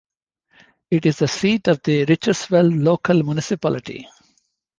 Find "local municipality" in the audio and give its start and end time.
2.83-4.07